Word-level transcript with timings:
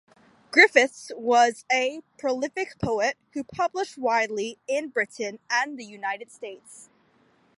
Griffiths 0.49 1.11
was 1.15 1.63
a 1.71 2.01
prolific 2.17 2.73
poet 2.81 3.17
who 3.33 3.43
published 3.43 3.99
widely 3.99 4.57
in 4.67 4.89
Britain 4.89 5.37
and 5.47 5.77
the 5.77 5.85
United 5.85 6.31
States. 6.31 6.89